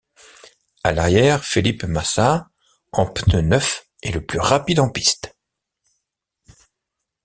À 0.83 0.93
l'arrière, 0.93 1.45
Felipe 1.45 1.83
Massa, 1.83 2.49
en 2.91 3.05
pneus 3.05 3.43
neufs, 3.43 3.85
est 4.01 4.09
le 4.09 4.25
plus 4.25 4.39
rapide 4.39 4.79
en 4.79 4.89
piste. 4.89 5.37